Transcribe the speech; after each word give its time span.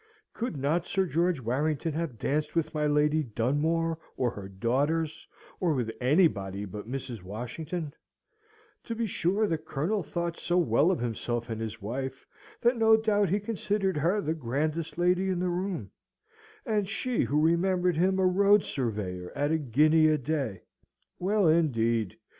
Could 0.33 0.57
not 0.57 0.87
Sir 0.87 1.05
George 1.05 1.39
Warrington 1.41 1.93
have 1.93 2.17
danced 2.17 2.55
with 2.55 2.73
my 2.73 2.87
Lady 2.87 3.21
Dunmore 3.21 3.99
or 4.17 4.31
her 4.31 4.49
daughters, 4.49 5.27
or 5.59 5.75
with 5.75 5.91
anybody 6.01 6.65
but 6.65 6.89
Mrs. 6.89 7.21
Washington; 7.21 7.93
to 8.83 8.95
be 8.95 9.05
sure 9.05 9.45
the 9.45 9.59
Colonel 9.59 10.01
thought 10.01 10.37
so 10.39 10.57
well 10.57 10.89
of 10.89 10.97
himself 11.01 11.51
and 11.51 11.61
his 11.61 11.83
wife, 11.83 12.25
that 12.61 12.77
no 12.79 12.97
doubt 12.97 13.29
he 13.29 13.39
considered 13.39 13.97
her 13.97 14.21
the 14.21 14.33
grandest 14.33 14.97
lady 14.97 15.29
in 15.29 15.37
the 15.37 15.49
room; 15.49 15.91
and 16.65 16.89
she 16.89 17.21
who 17.25 17.39
remembered 17.39 17.95
him 17.95 18.17
a 18.17 18.25
road 18.25 18.63
surveyor 18.63 19.31
at 19.35 19.51
a 19.51 19.59
guinea 19.59 20.07
a 20.07 20.17
day! 20.17 20.63
Well, 21.19 21.47
indeed! 21.47 22.17